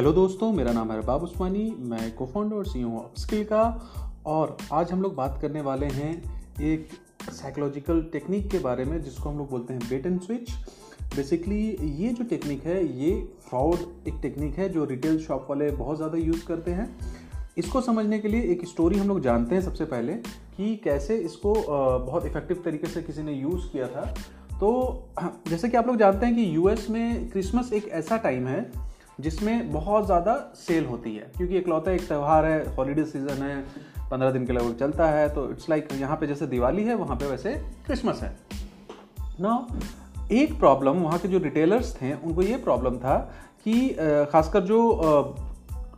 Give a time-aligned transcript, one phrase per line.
[0.00, 3.62] Hello दोस्तों, मेरा नाम है रबाब उस्मानी, मैं को फाउंडर और सी हूँ स्किल का।
[4.26, 6.12] और आज हम लोग बात करने वाले हैं
[6.62, 6.88] एक
[7.30, 10.50] साइकोलॉजिकल टेक्निक के बारे में, जिसको हम लोग बोलते हैं बेट एंड स्विच
[11.16, 11.60] बेसिकली
[11.98, 13.12] ये जो टेक्निक है, ये
[13.48, 16.88] फ्रॉड एक टेक्निक है जो रिटेल शॉप वाले बहुत ज़्यादा यूज़ करते हैं।
[17.58, 20.14] इसको समझने के लिए एक स्टोरी हम लोग जानते हैं सबसे पहले
[20.56, 21.54] कि कैसे इसको
[22.06, 24.12] बहुत इफ़ेक्टिव तरीके से किसी ने यूज़ किया था।
[24.52, 25.08] तो
[25.48, 28.89] जैसे कि आप लोग जानते हैं कि यूएस में क्रिसमस एक ऐसा टाइम है
[29.20, 33.60] जिसमें बहुत ज़्यादा सेल होती है। क्योंकि इकलौता एक त्यौहार है हॉलीडे सीज़न है,
[34.10, 37.16] पंद्रह दिन के लगभग चलता है तो इट्स लाइक यहाँ पे जैसे दिवाली है, वहाँ
[37.16, 37.54] पे वैसे
[37.86, 38.36] क्रिसमस है।
[39.40, 39.66] ना
[40.32, 43.16] एक प्रॉब्लम वहाँ के जो रिटेलर्स थे, उनको ये प्रॉब्लम था
[43.64, 43.88] कि
[44.32, 44.80] खासकर जो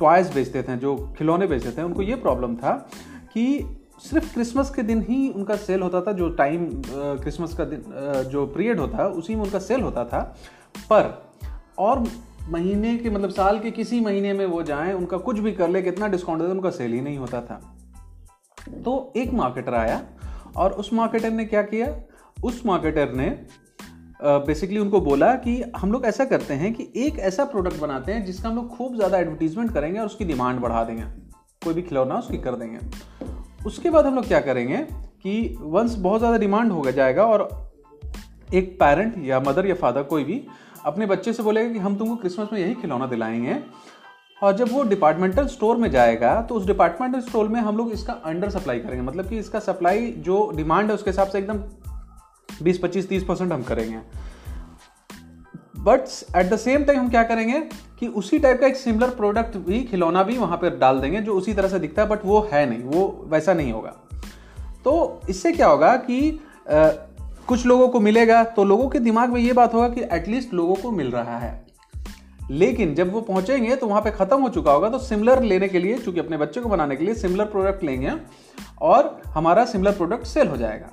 [0.00, 2.72] टॉयज़ बेचते थे, जो खिलौने बेचते थे, उनको ये प्रॉब्लम था
[3.32, 3.44] कि
[4.00, 7.82] सिर्फ़ क्रिसमस के दिन ही उनका सेल होता था, जो टाइम क्रिसमस का दिन
[8.30, 10.20] जो पीरियड होता है उसी में उनका सेल होता था।
[10.90, 11.10] पर,
[11.78, 12.04] और
[12.48, 15.82] महीने के मतलब साल के किसी महीने में वो जाएँ, उनका कुछ भी कर ले,
[15.82, 17.60] कितना डिस्काउंट दे उनका सेल ही नहीं होता था।
[18.84, 20.00] तो एक मार्केटर आया
[20.56, 21.94] और उस मार्केटर ने क्या किया?
[22.36, 23.28] उस मार्केटर ने
[24.22, 28.24] बेसिकली उनको बोला कि हम लोग ऐसा करते हैं कि एक ऐसा प्रोडक्ट बनाते हैं
[28.24, 31.02] जिसका हम लोग खूब ज़्यादा एडवर्टीजमेंट करेंगे और उसकी डिमांड बढ़ा देंगे।
[31.62, 32.78] कोई भी खिलौना उसकी कर देंगे।
[33.66, 34.76] उसके बाद हम लोग क्या करेंगे
[35.22, 37.48] कि वंस बहुत ज़्यादा डिमांड हो जाएगा और
[38.54, 40.42] एक पेरेंट या मदर या फादर कोई भी
[40.88, 43.56] अपने बच्चे से बोलेगा कि हम तुमको क्रिसमस में यही खिलौना दिलाएँगे।
[44.42, 48.12] और जब वो डिपार्टमेंटल स्टोर में जाएगा तो उस डिपार्टमेंटल स्टोर में हम लोग इसका
[48.12, 51.62] अंडर सप्लाई करेंगे। मतलब कि इसका सप्लाई जो डिमांड है, उसके हिसाब से एकदम
[52.62, 53.98] 20 25 30 परसेंट हम करेंगे।
[55.80, 56.00] But
[56.36, 57.60] at the same time हम क्या करेंगे
[57.98, 61.34] कि उसी टाइप का एक सिमिलर प्रोडक्ट भी, खिलौना भी वहाँ पर डाल देंगे, जो
[61.34, 63.94] उसी तरह से दिखता है बट वो है नहीं, वो वैसा नहीं होगा।
[64.84, 66.40] तो इससे क्या होगा कि
[67.48, 70.74] कुछ लोगों को मिलेगा तो लोगों के दिमाग में ये बात होगा कि एटलीस्ट लोगों
[70.74, 71.66] को मिल रहा है।
[72.50, 75.78] लेकिन जब वो पहुँचेंगे तो वहाँ पे खत्म हो चुका होगा तो सिमिलर लेने के
[75.78, 78.12] लिए, चूँकि अपने बच्चे को बनाने के लिए सिमिलर प्रोडक्ट लेंगे
[78.82, 80.90] और हमारा सिमिलर प्रोडक्ट सेल हो जाएगा।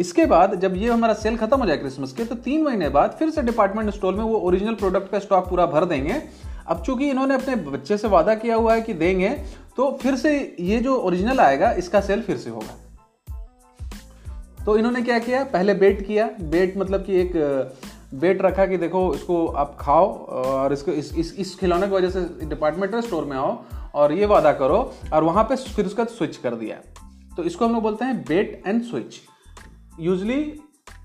[0.00, 3.16] इसके बाद जब ये हमारा सेल खत्म हो जाए क्रिसमस के तो तीन महीने बाद
[3.18, 6.22] फिर से डिपार्टमेंट स्टोर में वो ओरिजिनल प्रोडक्ट का स्टॉक पूरा भर देंगे।
[6.66, 9.28] अब चूँकि इन्होंने अपने बच्चे से वादा किया हुआ है कि देंगे
[9.76, 12.76] तो फिर से ये जो ओरिजिनल आएगा, इसका सेल फिर से होगा।
[14.66, 15.42] तो इन्होंने क्या किया?
[15.44, 17.32] पहले बेट किया। बेट मतलब कि एक
[18.14, 22.10] बेट रखा कि देखो इसको आप खाओ और इसको इस इस, इस खिलौने की वजह
[22.10, 23.56] से डिपार्टमेंटल स्टोर में आओ
[23.94, 24.78] और ये वादा करो
[25.12, 26.76] और वहाँ पे फिर उसका स्विच कर दिया।
[27.36, 29.20] तो इसको हम लोग बोलते हैं बेट एंड स्विच
[30.00, 30.40] यूजली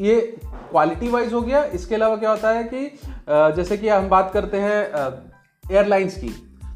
[0.00, 2.98] ये क्वालिटी वाइज हो गया। इसके अलावा क्या होता है कि
[3.28, 4.78] जैसे कि हम बात करते हैं
[5.64, 6.34] एयरलाइंस की।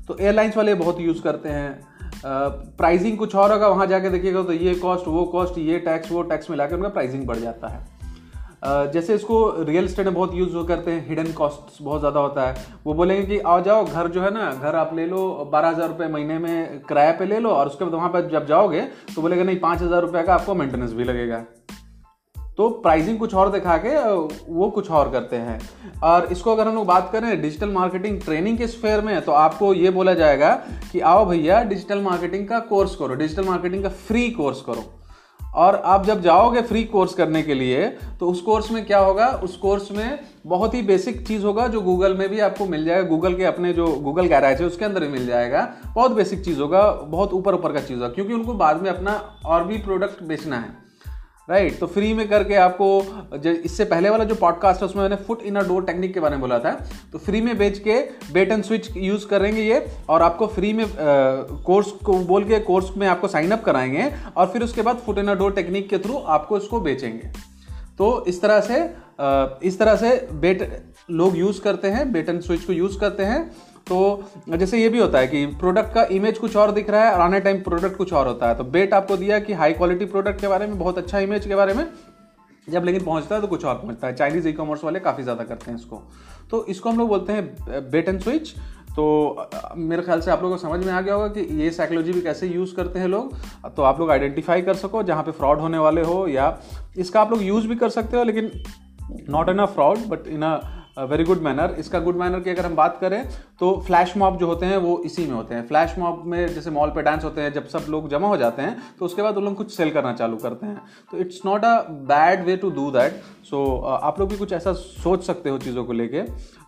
[0.09, 4.53] तो एयरलाइंस वाले बहुत यूज़ करते हैं। प्राइसिंग कुछ और होगा, वहाँ जाके देखिएगा तो
[4.55, 8.91] ये कॉस्ट वो कॉस्ट ये टैक्स वो टैक्स मिला के उनका प्राइसिंग बढ़ जाता है।
[8.93, 12.65] जैसे इसको रियल स्टेट में बहुत यूज़ करते हैं हिडन कॉस्ट बहुत ज़्यादा होता है।
[12.87, 15.89] वो बोलेंगे कि आ जाओ, घर जो है ना, घर आप ले लो, बारह हज़ार
[15.89, 18.81] रुपये महीने में किराए पे ले लो और उसके बाद वहाँ पर जब जाओगे
[19.15, 21.45] तो बोलेगा, नहीं, पाँच हज़ार रुपये का आपको मेंटेनेंस भी लगेगा।
[22.59, 23.91] तो प्राइसिंग कुछ और दिखा के
[24.53, 25.59] वो कुछ और करते हैं।
[26.05, 29.73] और इसको अगर हम लोग बात करें डिजिटल मार्केटिंग ट्रेनिंग के स्फेयर में तो आपको
[29.75, 30.51] ये बोला जाएगा
[30.93, 34.85] कि आओ भैया डिजिटल मार्केटिंग का कोर्स करो डिजिटल मार्केटिंग का फ्री कोर्स करो।
[35.41, 37.87] और आप जब जाओगे फ्री कोर्स करने के लिए
[38.21, 39.29] तो उस कोर्स में क्या होगा?
[39.45, 43.09] उस कोर्स में बहुत ही बेसिक चीज़ होगा जो गूगल में भी आपको मिल जाएगा।
[43.09, 46.61] गूगल के अपने जो गूगल गैराज है, उसके अंदर भी मिल जाएगा। बहुत बेसिक चीज़
[46.61, 50.23] होगा, बहुत ऊपर ऊपर का चीज़ होगा, क्योंकि उनको बाद में अपना और भी प्रोडक्ट
[50.23, 50.88] बेचना है।
[51.49, 55.43] राइट तो फ्री में करके आपको इससे पहले वाला जो पॉडकास्ट है, उसमें मैंने foot
[55.43, 56.73] in a door technique के बारे में बोला था।
[57.13, 57.95] तो फ्री में बेच के
[58.33, 60.87] बेट एंड स्विच यूज़ करेंगे ये, और आपको फ्री में
[61.67, 65.19] कोर्स को, बोल के कोर्स में आपको साइन अप कराएँगे, और फिर उसके बाद foot
[65.19, 67.33] in a door technique के थ्रू आपको इसको बेचेंगे।
[67.99, 68.83] तो इस तरह से
[69.69, 70.69] इस तरह से बेट
[71.11, 73.41] लोग यूज़ करते हैं बेट एंड स्विच को यूज़ करते हैं
[73.89, 77.13] तो जैसे ये भी होता है कि प्रोडक्ट का इमेज कुछ और दिख रहा है
[77.13, 80.05] और आने टाइम प्रोडक्ट कुछ और होता है। तो बेट आपको दिया कि हाई क्वालिटी
[80.07, 81.87] प्रोडक्ट के बारे में, बहुत अच्छा इमेज के बारे में।
[82.69, 85.45] जब लेकिन पहुँचता है तो कुछ और पहुँचता है। चाइनीज़ ई कॉमर्स वाले काफ़ी ज़्यादा
[85.45, 86.03] करते हैं इसको।
[86.51, 88.55] तो इसको हम लोग बोलते हैं बेट एंड स्विच
[88.91, 89.05] तो
[89.77, 92.21] मेरे ख्याल से आप लोगों को समझ में आ गया होगा कि ये साइकोलॉजी भी
[92.21, 93.35] कैसे यूज़ करते हैं लोग।
[93.77, 96.57] तो आप लोग आइडेंटिफाई कर सको जहाँ पे फ्रॉड होने वाले हो या
[96.97, 98.51] इसका आप लोग यूज़ भी कर सकते हो, लेकिन
[99.31, 100.59] not in a fraud but in a
[101.01, 103.29] very good manner इसका गुड मैनर की अगर हम बात करें
[103.61, 106.71] तो फ्लैश मॉब जो होते हैं, वो इसी में होते हैं। फ्लैश मॉब में जैसे
[106.71, 109.37] मॉल पे डांस होते हैं, जब सब लोग जमा हो जाते हैं तो उसके बाद
[109.37, 110.81] उन लोग कुछ सेल करना चालू करते हैं।
[111.11, 114.73] तो it's not a bad way to do that so आप लोग भी कुछ ऐसा
[114.73, 116.23] सोच सकते हो चीज़ों को लेके।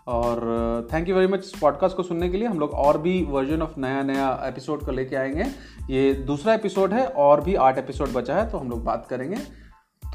[0.09, 3.23] और थैंक यू वेरी मच इस पॉडकास्ट को सुनने के लिए। हम लोग और भी
[3.31, 5.45] वर्जन ऑफ़ नया नया एपिसोड को लेके आएँगे।
[5.91, 9.37] ये दूसरा एपिसोड है, और भी आठ एपिसोड बचा है तो हम लोग बात करेंगे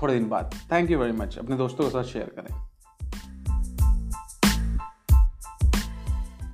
[0.02, 2.56] थोड़े दिन बाद। थैंक यू वेरी मच अपने दोस्तों के साथ शेयर करें।